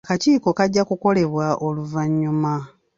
Akakiiko 0.05 0.49
kajja 0.57 0.83
kukolebwa 0.89 1.45
oluvannyuma. 1.67 2.53